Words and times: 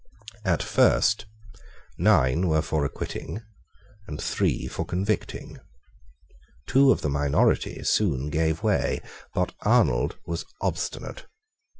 At 0.43 0.63
first 0.63 1.27
nine 1.95 2.47
were 2.47 2.63
for 2.63 2.83
acquitting 2.85 3.43
and 4.07 4.19
three 4.19 4.65
for 4.67 4.83
convicting. 4.83 5.59
Two 6.65 6.91
of 6.91 7.01
the 7.01 7.07
minority 7.09 7.83
soon 7.83 8.31
gave 8.31 8.63
way; 8.63 9.01
but 9.35 9.53
Arnold 9.61 10.17
was 10.25 10.43
obstinate. 10.59 11.27